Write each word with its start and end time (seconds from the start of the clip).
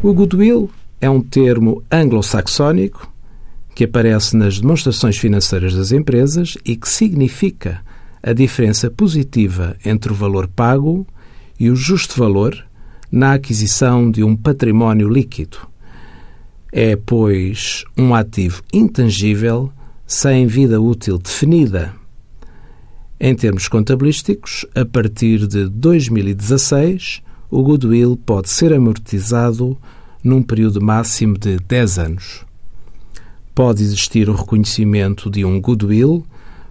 O 0.00 0.14
goodwill 0.14 0.70
é 1.00 1.10
um 1.10 1.20
termo 1.20 1.82
anglo-saxónico 1.90 3.12
que 3.74 3.82
aparece 3.82 4.36
nas 4.36 4.60
demonstrações 4.60 5.16
financeiras 5.16 5.74
das 5.74 5.90
empresas 5.90 6.56
e 6.64 6.76
que 6.76 6.88
significa 6.88 7.80
a 8.22 8.32
diferença 8.32 8.88
positiva 8.88 9.76
entre 9.84 10.12
o 10.12 10.14
valor 10.14 10.46
pago 10.46 11.04
e 11.58 11.68
o 11.68 11.74
justo 11.74 12.16
valor 12.16 12.64
na 13.10 13.34
aquisição 13.34 14.08
de 14.08 14.22
um 14.22 14.36
património 14.36 15.08
líquido. 15.08 15.58
É, 16.70 16.94
pois, 16.94 17.84
um 17.96 18.14
ativo 18.14 18.62
intangível 18.72 19.72
sem 20.06 20.46
vida 20.46 20.80
útil 20.80 21.18
definida. 21.18 21.92
Em 23.18 23.34
termos 23.34 23.66
contabilísticos, 23.66 24.64
a 24.76 24.84
partir 24.84 25.44
de 25.48 25.68
2016, 25.68 27.20
o 27.50 27.62
goodwill 27.62 28.18
pode 28.24 28.50
ser 28.50 28.72
amortizado 28.72 29.76
num 30.22 30.42
período 30.42 30.80
máximo 30.80 31.38
de 31.38 31.58
10 31.58 31.98
anos. 31.98 32.44
Pode 33.54 33.82
existir 33.82 34.28
o 34.28 34.34
reconhecimento 34.34 35.30
de 35.30 35.44
um 35.44 35.60
goodwill 35.60 36.24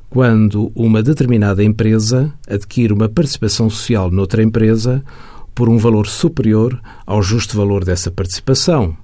quando 0.09 0.71
uma 0.75 1.03
determinada 1.03 1.63
empresa 1.63 2.33
adquire 2.47 2.93
uma 2.93 3.09
participação 3.09 3.69
social 3.69 4.09
noutra 4.09 4.41
empresa 4.41 5.03
por 5.53 5.67
um 5.67 5.77
valor 5.77 6.07
superior 6.07 6.79
ao 7.05 7.21
justo 7.21 7.57
valor 7.57 7.83
dessa 7.83 8.09
participação 8.09 8.95